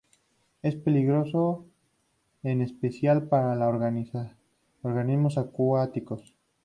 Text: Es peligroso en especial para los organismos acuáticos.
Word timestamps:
Es 0.63 0.73
peligroso 0.75 1.67
en 2.41 2.63
especial 2.63 3.27
para 3.27 3.53
los 3.53 3.67
organismos 4.81 5.37
acuáticos. 5.37 6.35